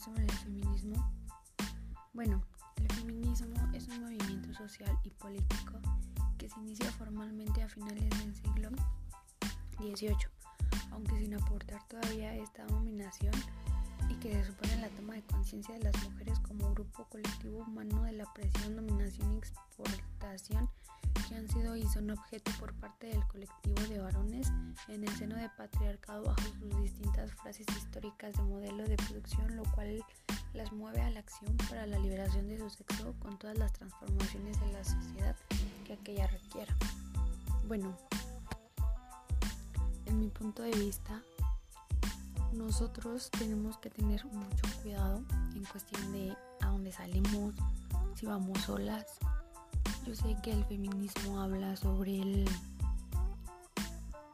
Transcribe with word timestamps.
sobre 0.00 0.24
el 0.24 0.32
feminismo. 0.32 1.12
Bueno, 2.14 2.42
el 2.76 2.88
feminismo 2.94 3.54
es 3.74 3.86
un 3.88 4.02
movimiento 4.02 4.54
social 4.54 4.98
y 5.04 5.10
político 5.10 5.74
que 6.38 6.48
se 6.48 6.58
inicia 6.60 6.90
formalmente 6.92 7.62
a 7.62 7.68
finales 7.68 8.08
del 8.08 8.34
siglo 8.34 8.70
XVIII, 9.78 10.16
aunque 10.92 11.18
sin 11.18 11.34
aportar 11.34 11.86
todavía 11.88 12.34
esta 12.34 12.64
dominación 12.66 13.34
y 14.08 14.14
que 14.14 14.32
se 14.32 14.44
supone 14.44 14.80
la 14.80 14.88
toma 14.88 15.14
de 15.14 15.22
conciencia 15.22 15.74
de 15.74 15.84
las 15.84 16.02
mujeres 16.02 16.38
como 16.40 16.72
grupo 16.72 17.04
colectivo 17.10 17.58
humano 17.58 18.02
de 18.04 18.12
la 18.12 18.32
presión, 18.32 18.76
dominación 18.76 19.34
y 19.34 19.38
exportación 19.38 20.70
que 21.30 21.36
han 21.36 21.48
sido 21.48 21.76
y 21.76 21.86
son 21.86 22.10
objeto 22.10 22.50
por 22.58 22.74
parte 22.74 23.06
del 23.06 23.24
colectivo 23.28 23.80
de 23.88 24.00
varones 24.00 24.52
en 24.88 25.04
el 25.04 25.16
seno 25.16 25.36
del 25.36 25.50
patriarcado 25.56 26.24
bajo 26.24 26.42
sus 26.58 26.82
distintas 26.82 27.32
frases 27.34 27.66
históricas 27.76 28.34
de 28.36 28.42
modelo 28.42 28.84
de 28.84 28.96
producción, 28.96 29.56
lo 29.56 29.62
cual 29.72 30.04
las 30.54 30.72
mueve 30.72 31.00
a 31.02 31.10
la 31.10 31.20
acción 31.20 31.56
para 31.68 31.86
la 31.86 32.00
liberación 32.00 32.48
de 32.48 32.58
su 32.58 32.68
sexo 32.68 33.14
con 33.20 33.38
todas 33.38 33.56
las 33.56 33.72
transformaciones 33.72 34.58
de 34.60 34.72
la 34.72 34.82
sociedad 34.82 35.36
que 35.86 35.92
aquella 35.92 36.26
requiera. 36.26 36.76
Bueno, 37.68 37.96
en 40.06 40.18
mi 40.18 40.30
punto 40.30 40.64
de 40.64 40.72
vista, 40.72 41.22
nosotros 42.52 43.30
tenemos 43.30 43.78
que 43.78 43.90
tener 43.90 44.24
mucho 44.26 44.66
cuidado 44.82 45.22
en 45.54 45.64
cuestión 45.64 46.12
de 46.12 46.36
a 46.60 46.66
dónde 46.66 46.90
salimos, 46.90 47.54
si 48.16 48.26
vamos 48.26 48.60
solas, 48.62 49.06
yo 50.06 50.14
sé 50.14 50.36
que 50.42 50.52
el 50.52 50.64
feminismo 50.64 51.40
habla 51.40 51.76
sobre 51.76 52.20
el 52.20 52.48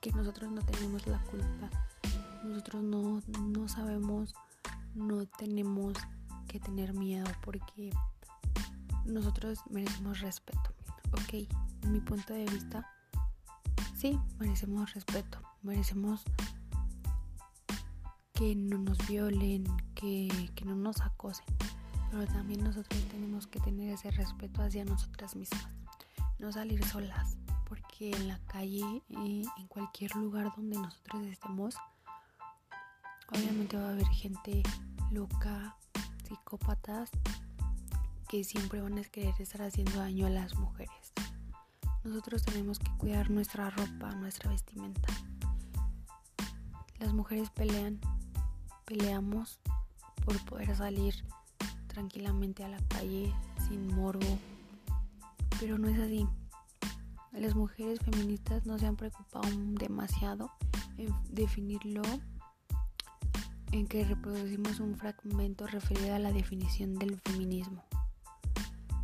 que 0.00 0.12
nosotros 0.12 0.50
no 0.50 0.62
tenemos 0.62 1.06
la 1.06 1.19
culpa, 1.25 1.70
nosotros 2.45 2.83
no, 2.83 3.23
no 3.41 3.69
sabemos, 3.69 4.34
no 4.95 5.27
tenemos 5.27 5.95
que 6.47 6.61
tener 6.61 6.95
miedo 6.95 7.27
porque 7.42 7.91
nosotros 9.05 9.61
merecemos 9.70 10.20
respeto. 10.20 10.75
Ok, 11.12 11.48
en 11.83 11.92
mi 11.92 12.01
punto 12.01 12.34
de 12.34 12.45
vista, 12.45 12.89
sí, 13.97 14.19
merecemos 14.39 14.95
respeto, 14.95 15.41
merecemos 15.62 16.23
que 18.33 18.55
no 18.55 18.78
nos 18.78 18.98
violen, 19.08 19.64
que, 19.95 20.51
que 20.55 20.64
no 20.64 20.77
nos 20.77 21.01
acosen 21.01 21.47
pero 22.11 22.27
también 22.27 22.65
nosotros 22.65 23.03
tenemos 23.11 23.47
que 23.47 23.61
tener 23.61 23.93
ese 23.93 24.11
respeto 24.11 24.62
hacia 24.62 24.85
nosotras 24.85 25.37
mismas, 25.37 25.69
no 26.39 26.53
salir 26.53 26.85
solas, 26.85 27.37
porque 27.69 28.11
en 28.11 28.29
la 28.29 28.39
calle, 28.47 29.03
eh, 29.11 29.43
en 29.57 29.67
cualquier 29.69 30.15
lugar 30.17 30.53
donde 30.57 30.79
nosotros 30.79 31.23
estemos, 31.27 31.77
obviamente 33.33 33.77
va 33.77 33.89
a 33.89 33.93
haber 33.93 34.07
gente 34.09 34.63
loca, 35.11 35.77
psicópatas, 36.27 37.11
que 38.29 38.45
siempre 38.45 38.81
van 38.81 38.98
a 38.98 39.05
querer 39.05 39.35
estar 39.39 39.63
haciendo 39.63 39.98
daño 39.98 40.27
a 40.27 40.31
las 40.31 40.55
mujeres. 40.57 41.13
Nosotros 42.03 42.43
tenemos 42.43 42.79
que 42.79 42.91
cuidar 42.98 43.31
nuestra 43.31 43.70
ropa, 43.70 44.13
nuestra 44.15 44.51
vestimenta. 44.51 45.13
Las 46.98 47.13
mujeres 47.13 47.51
pelean, 47.51 48.01
peleamos 48.85 49.61
por 50.25 50.43
poder 50.45 50.75
salir 50.77 51.25
tranquilamente 51.97 52.62
a 52.62 52.69
la 52.69 52.78
calle 52.89 53.33
sin 53.66 53.86
morbo. 53.97 54.39
Pero 55.58 55.78
no 55.78 55.89
es 55.89 55.98
así. 55.98 56.28
Las 57.33 57.55
mujeres 57.55 58.00
feministas 58.00 58.66
no 58.66 58.78
se 58.78 58.86
han 58.86 58.97
preocupado 58.97 59.48
demasiado 59.78 60.50
en 60.98 61.08
definirlo 61.30 62.02
en 63.73 63.86
que 63.86 64.05
reproducimos 64.05 64.79
un 64.79 64.95
fragmento 64.98 65.67
referido 65.67 66.14
a 66.14 66.18
la 66.18 66.33
definición 66.33 66.98
del 66.98 67.18
feminismo. 67.20 67.83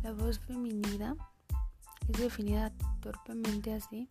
La 0.03 0.11
voz 0.11 0.37
feminida 0.37 1.15
es 2.07 2.19
definida 2.19 2.71
torpemente 3.01 3.73
así 3.73 4.07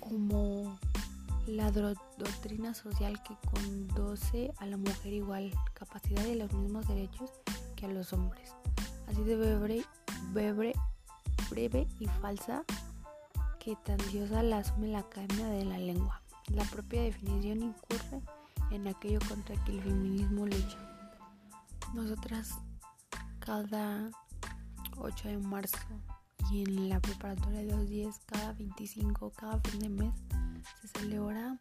como 0.00 0.78
la 1.46 1.70
doctrina 1.70 2.74
social 2.74 3.20
que 3.22 3.36
conduce 3.48 4.52
a 4.58 4.66
la 4.66 4.76
mujer 4.76 5.12
igual 5.12 5.52
capacidad 5.74 6.24
y 6.24 6.36
los 6.36 6.52
mismos 6.52 6.86
derechos 6.86 7.30
que 7.74 7.86
a 7.86 7.88
los 7.88 8.12
hombres. 8.12 8.54
Así 9.08 9.22
de 9.24 9.36
breve, 9.36 9.84
breve, 11.50 11.86
y 11.98 12.06
falsa 12.20 12.64
que 13.58 13.76
tan 13.76 13.98
diosa 14.10 14.42
la 14.42 14.58
asume 14.58 14.88
la 14.88 15.00
academia 15.00 15.46
de 15.46 15.64
la 15.64 15.78
lengua. 15.78 16.22
La 16.48 16.64
propia 16.64 17.02
definición 17.02 17.62
incurre 17.62 18.20
en 18.70 18.88
aquello 18.88 19.18
contra 19.28 19.54
que 19.64 19.72
el 19.72 19.82
feminismo 19.82 20.46
lucha. 20.46 20.78
Nosotras 21.94 22.58
cada 23.40 24.10
8 24.98 25.28
de 25.28 25.38
marzo 25.38 25.78
y 26.50 26.62
en 26.62 26.88
la 26.88 27.00
preparatoria 27.00 27.60
de 27.60 27.66
los 27.66 27.88
10 27.88 28.18
cada 28.26 28.52
25 28.54 29.30
cada 29.30 29.60
fin 29.60 29.80
de 29.80 29.88
mes 29.88 30.12
se 30.80 30.88
celebra 30.88 31.58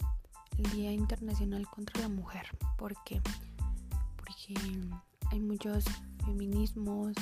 el 0.57 0.71
Día 0.71 0.91
Internacional 0.91 1.67
contra 1.67 2.01
la 2.01 2.09
Mujer. 2.09 2.45
¿Por 2.77 2.93
qué? 3.03 3.21
Porque 4.17 4.53
hay 5.31 5.39
muchos 5.39 5.85
feminismos, 6.25 7.13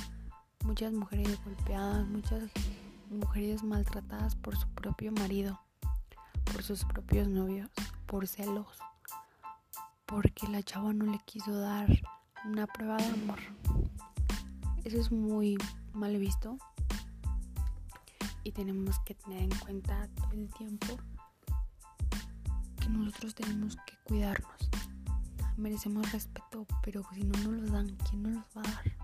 muchas 0.66 0.94
mujeres 0.94 1.40
golpeadas, 1.44 2.08
muchas 2.08 2.44
mujeres 3.10 3.64
maltratadas 3.64 4.36
por 4.36 4.58
su 4.58 4.68
propio 4.70 5.12
marido, 5.12 5.60
por 6.46 6.64
sus 6.64 6.84
propios 6.86 7.28
novios, 7.28 7.70
por 8.06 8.28
celos, 8.28 8.68
porque 10.06 10.48
la 10.48 10.64
chava 10.64 10.94
no 10.94 11.06
le 11.06 11.20
quiso 11.26 11.58
dar 11.60 11.88
una 12.46 12.68
prueba 12.68 12.98
de 12.98 13.06
amor. 13.06 13.40
Eso 14.84 15.00
es 15.00 15.12
muy 15.12 15.58
mal 15.94 16.18
visto 16.18 16.58
y 18.44 18.52
tenemos 18.52 19.00
que 19.00 19.16
tener 19.16 19.44
en 19.44 19.60
cuenta 19.60 20.08
todo 20.16 20.32
el 20.32 20.50
tiempo 20.54 20.98
nosotros 22.90 23.36
tenemos 23.36 23.76
que 23.86 23.98
cuidarnos. 24.04 24.70
Merecemos 25.58 26.12
respeto, 26.12 26.66
pero 26.84 27.04
si 27.14 27.24
no 27.24 27.38
nos 27.40 27.62
lo 27.62 27.72
dan, 27.72 27.98
¿quién 28.10 28.24
nos 28.24 28.34
los 28.34 28.44
va 28.56 28.62
a 28.62 28.72
dar? 28.72 28.98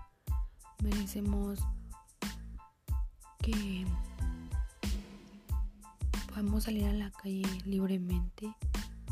Merecemos 0.82 1.60
que 3.38 3.86
podamos 6.28 6.64
salir 6.64 6.84
a 6.84 6.92
la 6.92 7.10
calle 7.10 7.44
libremente, 7.64 8.54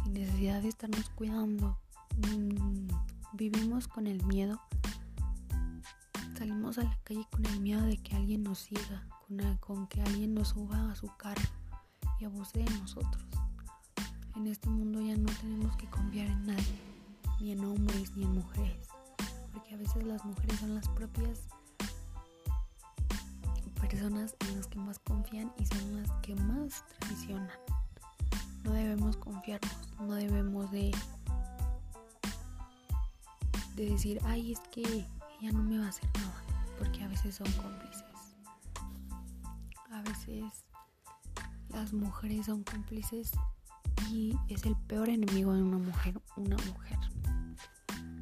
sin 0.02 0.14
necesidad 0.14 0.62
de 0.62 0.68
estarnos 0.68 1.08
cuidando. 1.10 1.78
Mm, 2.16 2.88
vivimos 3.32 3.88
con 3.88 4.06
el 4.06 4.24
miedo. 4.26 4.60
Salimos 6.36 6.78
a 6.78 6.84
la 6.84 6.98
calle 7.04 7.26
con 7.30 7.46
el 7.46 7.60
miedo 7.60 7.82
de 7.82 7.96
que 7.98 8.16
alguien 8.16 8.42
nos 8.42 8.58
siga, 8.58 9.06
con, 9.26 9.56
con 9.58 9.86
que 9.86 10.02
alguien 10.02 10.34
nos 10.34 10.48
suba 10.48 10.90
a 10.90 10.94
su 10.94 11.06
carro 11.16 11.48
y 12.20 12.24
abuse 12.24 12.58
de 12.58 12.70
nosotros. 12.78 13.24
En 14.36 14.48
este 14.48 14.68
mundo 14.68 15.00
ya 15.00 15.16
no 15.16 15.30
tenemos 15.40 15.76
que 15.76 15.86
confiar 15.86 16.26
en 16.26 16.46
nadie, 16.46 16.80
ni 17.40 17.52
en 17.52 17.64
hombres 17.64 18.16
ni 18.16 18.24
en 18.24 18.32
mujeres, 18.32 18.88
porque 19.52 19.74
a 19.74 19.78
veces 19.78 20.02
las 20.02 20.24
mujeres 20.24 20.58
son 20.58 20.74
las 20.74 20.88
propias 20.88 21.42
personas 23.80 24.34
en 24.40 24.56
las 24.56 24.66
que 24.66 24.78
más 24.78 24.98
confían 24.98 25.52
y 25.56 25.66
son 25.66 26.02
las 26.02 26.10
que 26.22 26.34
más 26.34 26.84
traicionan. 26.98 27.48
No 28.64 28.72
debemos 28.72 29.16
confiarnos, 29.18 29.92
no 30.00 30.14
debemos 30.14 30.68
de, 30.72 30.90
de 33.76 33.90
decir, 33.90 34.20
ay, 34.24 34.52
es 34.52 34.60
que 34.72 34.82
ella 34.82 35.52
no 35.52 35.62
me 35.62 35.78
va 35.78 35.86
a 35.86 35.88
hacer 35.90 36.10
nada, 36.14 36.42
porque 36.76 37.04
a 37.04 37.08
veces 37.08 37.36
son 37.36 37.50
cómplices. 37.52 38.04
A 39.92 40.02
veces 40.02 40.64
las 41.68 41.92
mujeres 41.92 42.46
son 42.46 42.64
cómplices 42.64 43.30
y 44.10 44.36
es 44.48 44.64
el 44.64 44.76
peor 44.76 45.08
enemigo 45.08 45.52
de 45.52 45.62
una 45.62 45.78
mujer, 45.78 46.20
una 46.36 46.56
mujer. 46.56 46.98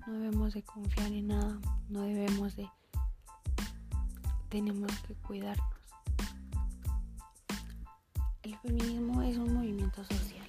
No 0.07 0.13
debemos 0.15 0.55
de 0.55 0.63
confiar 0.63 1.13
en 1.13 1.29
nada, 1.29 1.59
no 1.89 2.03
debemos 2.03 2.57
de... 2.57 2.69
Tenemos 4.49 4.91
que 5.07 5.15
cuidarnos. 5.15 5.67
El 8.43 8.57
feminismo 8.59 9.23
es 9.23 9.37
un 9.39 9.55
movimiento 9.55 10.05
social 10.05 10.47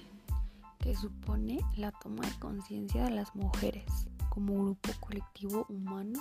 que 0.80 0.94
supone 0.94 1.60
la 1.76 1.92
toma 1.92 2.26
de 2.26 2.38
conciencia 2.38 3.04
de 3.04 3.10
las 3.12 3.34
mujeres 3.34 3.84
como 4.28 4.64
grupo 4.64 4.90
colectivo 5.00 5.64
humano, 5.68 6.20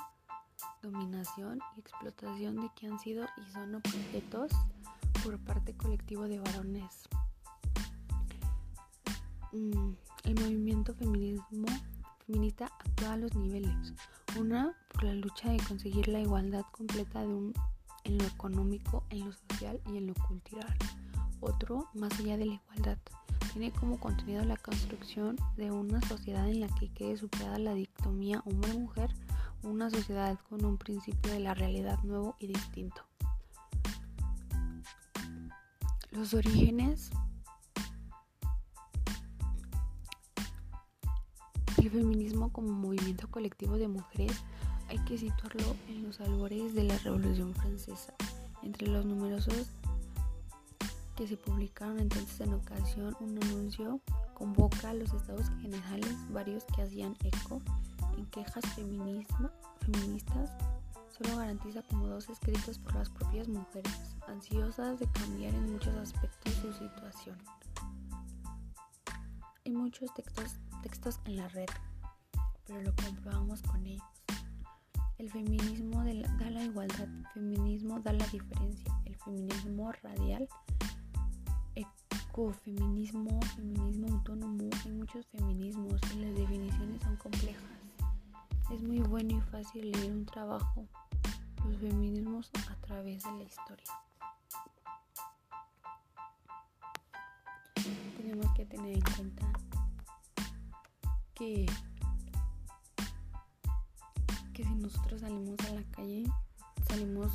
dominación 0.81 1.59
y 1.75 1.79
explotación 1.79 2.57
de 2.57 2.69
que 2.75 2.87
han 2.87 2.99
sido 2.99 3.25
y 3.37 3.51
son 3.51 3.75
objetos 3.75 4.51
por 5.23 5.39
parte 5.39 5.75
colectivo 5.75 6.27
de 6.27 6.39
varones 6.39 7.09
Mm, 9.53 9.93
el 10.23 10.35
movimiento 10.41 10.95
feminismo, 10.95 11.67
feminista 12.25 12.71
a 13.07 13.17
los 13.17 13.35
niveles. 13.35 13.93
Una, 14.39 14.75
por 14.91 15.03
la 15.03 15.13
lucha 15.13 15.51
de 15.51 15.59
conseguir 15.59 16.07
la 16.07 16.21
igualdad 16.21 16.65
completa 16.71 17.21
en 17.21 18.17
lo 18.17 18.25
económico, 18.25 19.03
en 19.11 19.25
lo 19.25 19.31
social 19.31 19.79
y 19.91 19.97
en 19.97 20.07
lo 20.07 20.15
cultural. 20.15 20.75
otro 21.39 21.89
más 21.93 22.17
allá 22.19 22.37
de 22.37 22.45
la 22.45 22.53
igualdad. 22.53 22.97
Tiene 23.51 23.71
como 23.71 23.99
contenido 23.99 24.43
la 24.43 24.57
construcción 24.57 25.35
de 25.55 25.69
una 25.69 26.01
sociedad 26.07 26.49
en 26.49 26.61
la 26.61 26.67
que 26.79 26.89
quede 26.89 27.17
superada 27.17 27.59
la 27.59 27.75
dictomía 27.75 28.41
hombre-mujer, 28.45 29.13
una 29.61 29.91
sociedad 29.91 30.39
con 30.49 30.65
un 30.65 30.77
principio 30.77 31.31
de 31.31 31.41
la 31.41 31.53
realidad 31.53 31.99
nuevo 32.03 32.35
y 32.39 32.47
distinto. 32.47 33.03
Los 36.11 36.33
orígenes 36.33 37.11
El 41.83 41.91
feminismo 41.91 42.49
como 42.53 42.71
movimiento 42.71 43.29
colectivo 43.29 43.77
de 43.77 43.89
mujeres 43.89 44.41
hay 44.87 44.99
que 44.99 45.17
situarlo 45.17 45.75
en 45.89 46.03
los 46.03 46.21
albores 46.21 46.73
de 46.73 46.85
la 46.85 46.97
Revolución 46.99 47.53
Francesa. 47.53 48.13
Entre 48.61 48.87
los 48.87 49.05
numerosos 49.05 49.67
que 51.17 51.27
se 51.27 51.35
publicaron 51.35 51.99
entonces 51.99 52.39
en 52.39 52.53
ocasión, 52.53 53.17
un 53.19 53.37
anuncio 53.43 53.99
convoca 54.33 54.91
a 54.91 54.93
los 54.93 55.11
estados 55.11 55.49
generales, 55.61 56.15
varios 56.31 56.63
que 56.73 56.83
hacían 56.83 57.17
eco 57.21 57.61
en 58.17 58.27
quejas 58.27 58.63
feministas, 58.75 60.51
solo 61.09 61.35
garantiza 61.35 61.81
como 61.81 62.07
dos 62.07 62.29
escritos 62.29 62.79
por 62.79 62.95
las 62.95 63.09
propias 63.09 63.49
mujeres, 63.49 64.15
ansiosas 64.29 65.01
de 65.01 65.07
cambiar 65.11 65.53
en 65.53 65.73
muchos 65.73 65.93
aspectos 65.97 66.53
su 66.53 66.71
situación. 66.71 67.37
Hay 69.65 69.73
muchos 69.73 70.13
textos 70.13 70.55
textos 70.83 71.19
en 71.25 71.37
la 71.37 71.47
red, 71.47 71.69
pero 72.67 72.81
lo 72.81 72.93
comprobamos 72.95 73.61
con 73.63 73.85
ellos. 73.85 74.03
El 75.17 75.31
feminismo 75.31 76.03
da 76.03 76.49
la 76.49 76.63
igualdad, 76.63 77.07
el 77.07 77.27
feminismo 77.33 77.99
da 78.01 78.11
la 78.11 78.27
diferencia, 78.27 78.93
el 79.05 79.15
feminismo 79.15 79.91
radial, 80.03 80.47
ecofeminismo, 81.75 83.39
feminismo 83.55 84.07
autónomo, 84.09 84.69
hay 84.83 84.91
muchos 84.91 85.25
feminismos 85.27 86.01
y 86.13 86.19
las 86.19 86.35
definiciones 86.35 87.01
son 87.01 87.15
complejas. 87.15 87.63
Es 88.69 88.83
muy 88.83 88.99
bueno 88.99 89.37
y 89.37 89.41
fácil 89.51 89.91
leer 89.91 90.11
un 90.11 90.25
trabajo, 90.25 90.85
los 91.65 91.77
feminismos 91.77 92.51
a 92.69 92.75
través 92.85 93.23
de 93.23 93.31
la 93.31 93.43
historia. 93.43 93.85
Tenemos 98.17 98.53
que 98.53 98.65
tener 98.65 98.95
en 98.95 99.01
cuenta 99.15 99.62
que, 101.35 101.65
que 104.53 104.63
si 104.63 104.75
nosotros 104.75 105.21
salimos 105.21 105.59
a 105.61 105.73
la 105.73 105.83
calle, 105.91 106.25
salimos 106.87 107.31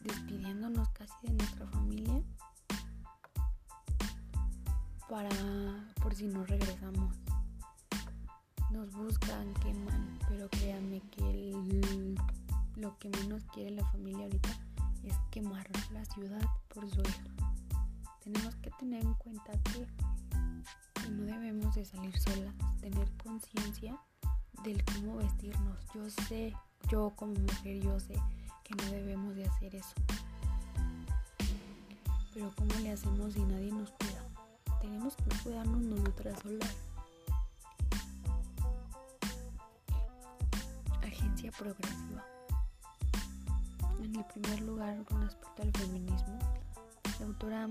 despidiéndonos 0.00 0.88
casi 0.90 1.14
de 1.26 1.32
nuestra 1.34 1.66
familia 1.68 2.22
para 5.08 5.28
por 6.02 6.14
si 6.14 6.26
no 6.26 6.44
regresamos. 6.44 7.14
Nos 8.70 8.90
buscan, 8.92 9.52
queman, 9.54 10.18
pero 10.28 10.48
créanme 10.48 11.00
que 11.10 12.16
lo 12.76 12.98
que 12.98 13.10
menos 13.10 13.44
quiere 13.52 13.72
la 13.72 13.86
familia 13.90 14.24
ahorita 14.24 14.48
es 15.04 15.14
quemar 15.30 15.68
la 15.92 16.04
ciudad 16.06 16.42
por 16.68 16.88
su 16.88 17.00
hijo. 17.00 17.52
Tenemos 18.24 18.54
que 18.56 18.70
tener 18.78 19.04
en 19.04 19.14
cuenta 19.14 19.52
que 19.52 19.86
de 21.74 21.84
salir 21.86 22.18
solas, 22.18 22.54
tener 22.80 23.08
conciencia 23.22 23.98
del 24.62 24.84
cómo 24.84 25.16
vestirnos. 25.16 25.78
Yo 25.94 26.10
sé, 26.10 26.54
yo 26.90 27.12
como 27.16 27.32
mujer, 27.32 27.80
yo 27.80 27.98
sé 27.98 28.14
que 28.62 28.74
no 28.74 28.90
debemos 28.90 29.34
de 29.36 29.46
hacer 29.46 29.74
eso. 29.76 29.94
Pero 32.34 32.52
¿cómo 32.56 32.74
le 32.80 32.92
hacemos 32.92 33.32
si 33.32 33.40
nadie 33.44 33.72
nos 33.72 33.90
cuida? 33.92 34.22
Tenemos 34.80 35.16
que 35.16 35.24
cuidarnos 35.42 35.80
nosotras 35.80 36.38
solas. 36.42 36.76
Agencia 41.02 41.50
progresiva. 41.52 42.24
En 44.02 44.16
el 44.16 44.24
primer 44.26 44.60
lugar, 44.60 45.02
con 45.04 45.22
respecto 45.22 45.62
al 45.62 45.72
feminismo, 45.72 46.38
la 47.18 47.26
autora 47.26 47.68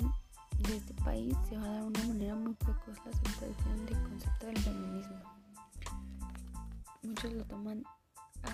de 0.63 0.77
este 0.77 0.93
país 0.95 1.35
se 1.49 1.57
va 1.57 1.65
a 1.65 1.73
dar 1.73 1.83
una 1.83 2.03
manera 2.07 2.35
muy 2.35 2.53
precoz 2.53 2.97
la 3.05 3.11
aceptación 3.11 3.85
del 3.85 4.01
concepto 4.03 4.45
del 4.45 4.57
feminismo. 4.59 5.15
Muchos 7.03 7.33
lo 7.33 7.45
toman, 7.45 7.83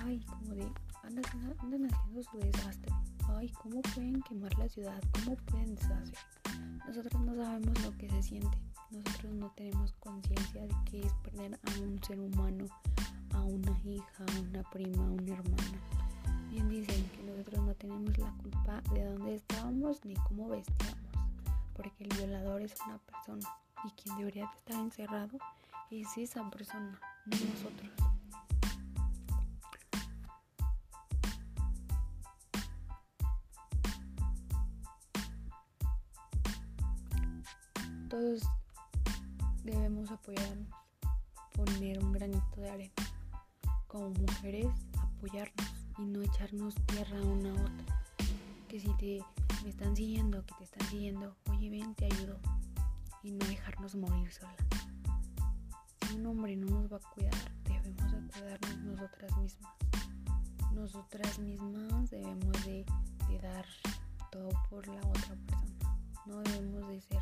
ay, 0.06 0.24
como 0.26 0.56
de, 0.56 0.72
andan, 1.04 1.26
andan 1.60 1.86
haciendo 1.86 2.24
su 2.24 2.38
desastre. 2.38 2.94
Ay, 3.30 3.50
¿cómo 3.62 3.82
pueden 3.82 4.22
quemar 4.22 4.58
la 4.58 4.70
ciudad? 4.70 5.02
¿Cómo 5.14 5.36
pueden 5.36 5.76
deshacer? 5.76 6.18
Nosotros 6.88 7.22
no 7.22 7.36
sabemos 7.36 7.84
lo 7.84 7.98
que 7.98 8.10
se 8.10 8.24
siente. 8.24 8.58
Nosotros 8.92 9.34
no 9.34 9.52
tenemos 9.56 9.92
conciencia 9.94 10.62
de 10.62 10.76
que 10.86 11.02
es 11.02 11.14
perder 11.24 11.60
a 11.62 11.82
un 11.82 12.02
ser 12.04 12.20
humano, 12.20 12.66
a 13.34 13.42
una 13.42 13.78
hija, 13.84 14.26
a 14.26 14.40
una 14.40 14.64
prima, 14.70 15.04
a 15.04 15.10
una 15.10 15.34
hermana. 15.34 15.82
Bien 16.50 16.70
dicen 16.70 17.04
que 17.10 17.24
nosotros 17.24 17.66
no 17.66 17.74
tenemos 17.76 18.18
la 18.18 18.32
culpa 18.38 18.82
de 18.94 19.04
dónde 19.04 19.36
estábamos 19.36 20.06
ni 20.06 20.14
cómo 20.16 20.48
vestíamos 20.48 21.17
porque 21.78 22.04
el 22.04 22.18
violador 22.18 22.62
es 22.62 22.74
una 22.86 22.98
persona 22.98 23.48
y 23.86 23.92
quien 23.92 24.18
debería 24.18 24.48
de 24.48 24.58
estar 24.58 24.76
encerrado 24.76 25.38
es 25.92 26.18
esa 26.18 26.50
persona, 26.50 27.00
no 27.26 27.38
nosotros. 27.38 27.92
Todos 38.10 38.42
debemos 39.64 40.10
apoyarnos, 40.12 40.68
poner 41.54 42.04
un 42.04 42.12
granito 42.12 42.62
de 42.62 42.70
arena. 42.72 42.94
Como 43.88 44.10
mujeres, 44.10 44.68
apoyarnos 44.98 45.68
y 46.00 46.02
no 46.02 46.22
echarnos 46.22 46.74
tierra 46.88 47.22
una 47.22 47.50
a 47.50 47.54
otra. 47.54 48.02
Que 48.68 48.80
si 48.80 48.90
te 48.98 49.24
me 49.64 49.70
están 49.70 49.96
siguiendo, 49.96 50.46
que 50.46 50.54
te 50.56 50.64
están 50.64 50.88
siguiendo, 50.90 51.36
oye 51.50 51.70
ven, 51.70 51.96
te 51.96 52.06
ayudo. 52.06 52.40
Y 53.24 53.32
no 53.32 53.46
dejarnos 53.46 53.96
morir 53.96 54.32
sola. 54.32 54.56
Si 56.02 56.16
un 56.16 56.26
hombre 56.28 56.56
no 56.56 56.68
nos 56.68 56.92
va 56.92 56.98
a 56.98 57.12
cuidar, 57.14 57.34
debemos 57.64 58.12
de 58.12 58.40
cuidarnos 58.40 58.78
nosotras 58.84 59.38
mismas. 59.38 59.74
Nosotras 60.74 61.40
mismas 61.40 62.10
debemos 62.10 62.66
de, 62.66 62.86
de 63.28 63.40
dar 63.40 63.66
todo 64.32 64.50
por 64.70 64.88
la 64.88 65.02
otra 65.02 65.36
persona. 65.48 66.00
No 66.26 66.42
debemos 66.42 66.88
de 66.88 67.02
ser 67.02 67.22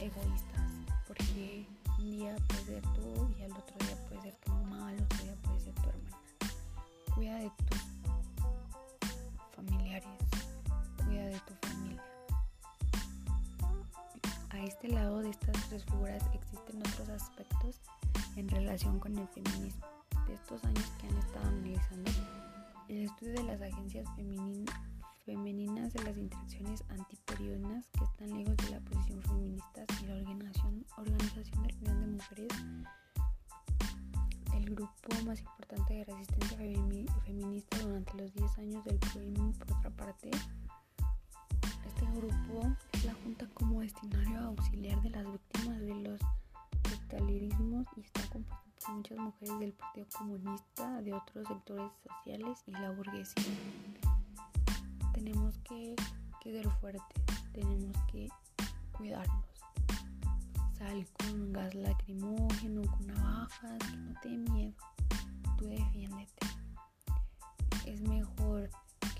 egoístas, 0.00 0.70
estas 15.30 15.68
tres 15.68 15.84
figuras 15.84 16.22
existen 16.34 16.80
otros 16.80 17.08
aspectos 17.08 17.80
en 18.36 18.48
relación 18.48 18.98
con 18.98 19.16
el 19.16 19.28
feminismo. 19.28 19.86
De 20.26 20.34
estos 20.34 20.64
años 20.64 20.84
que 20.98 21.06
han 21.06 21.16
estado 21.18 21.46
analizando, 21.48 22.10
el 22.88 23.04
estudio 23.04 23.34
de 23.34 23.42
las 23.44 23.62
agencias 23.62 24.08
femeninas 25.24 25.92
de 25.92 26.02
las 26.02 26.16
interacciones 26.16 26.84
antiperiodistas 26.88 27.86
que 27.96 28.04
están 28.04 28.36
lejos 28.36 28.56
de 28.56 28.70
la 28.70 28.80
posición 28.80 29.22
feminista 29.22 29.84
y 30.02 30.06
la 30.06 30.14
organización, 30.16 30.86
organización 30.96 31.62
del 31.62 31.76
Unión 31.76 32.00
de 32.00 32.06
Mujeres, 32.06 32.52
el 34.54 34.74
grupo 34.74 35.24
más 35.24 35.40
importante 35.40 35.94
de 35.94 36.04
resistencia 36.04 36.56
feminista 37.24 37.78
durante 37.78 38.14
los 38.16 38.32
10 38.34 38.58
años 38.58 38.84
del 38.84 38.98
PROIM, 38.98 39.52
por 39.52 39.72
otra 39.76 39.90
parte, 39.90 40.30
este 41.86 42.06
grupo 42.16 42.76
Junta 43.22 43.46
como 43.54 43.80
destinario 43.80 44.40
auxiliar 44.40 45.00
de 45.02 45.10
las 45.10 45.24
víctimas 45.30 45.78
de 45.80 45.94
los 45.94 46.20
totalitarismos 46.82 47.86
y 47.96 48.00
está 48.00 48.22
compuesto 48.28 48.70
por 48.84 48.94
muchas 48.94 49.18
mujeres 49.18 49.58
del 49.60 49.72
Partido 49.72 50.06
Comunista, 50.16 51.02
de 51.02 51.12
otros 51.12 51.46
sectores 51.48 51.90
sociales 52.02 52.62
y 52.66 52.70
la 52.72 52.90
burguesía. 52.90 53.44
Tenemos 55.12 55.58
que, 55.58 55.94
ser 56.42 56.68
fuertes, 56.80 57.24
tenemos 57.52 57.96
que 58.10 58.28
cuidarnos. 58.92 59.44
Sal 60.78 61.06
con 61.18 61.52
gas 61.52 61.74
lacrimógeno, 61.74 62.82
con 62.82 63.06
navajas, 63.06 63.78
que 63.90 63.96
no 63.96 64.20
te 64.20 64.28
miedo. 64.30 64.74
Tú 65.58 65.66
defiéndete. 65.66 66.46
Es 67.84 68.00
mejor 68.00 68.49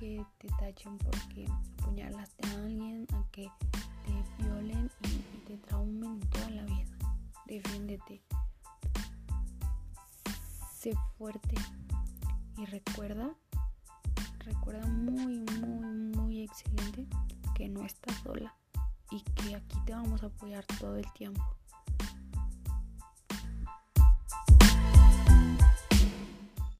que 0.01 0.25
te 0.39 0.49
tachen 0.59 0.97
porque 0.97 1.47
apuñalaste 1.79 2.49
a 2.49 2.63
alguien, 2.63 3.07
a 3.13 3.23
que 3.31 3.51
te 4.07 4.43
violen 4.43 4.91
y, 5.03 5.47
te 5.47 5.59
traumen 5.59 6.19
toda 6.31 6.49
la 6.51 6.63
vida. 6.63 6.97
Defiéndete. 7.45 8.23
Sé 10.73 10.95
fuerte 11.19 11.55
y 12.57 12.65
recuerda, 12.65 13.31
recuerda 14.39 14.87
muy, 14.87 15.41
muy, 15.61 16.17
muy 16.17 16.43
excelente 16.45 17.07
que 17.55 17.69
no 17.69 17.85
estás 17.85 18.17
sola. 18.23 18.55
y 19.11 19.21
que 19.21 19.57
aquí 19.57 19.77
te 19.85 19.93
vamos 19.93 20.23
a 20.23 20.27
apoyar 20.27 20.65
todo 20.79 20.97
el 20.97 21.13
tiempo. 21.13 21.45